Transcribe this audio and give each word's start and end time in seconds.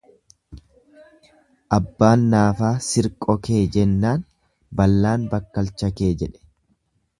Abbaan 1.77 2.23
naafaan 2.31 2.81
sirqo 2.87 3.37
kee 3.49 3.61
jennaan 3.77 4.27
ballaan 4.81 5.31
bakkalcha 5.35 5.95
kee 6.01 6.13
jedhe. 6.25 6.45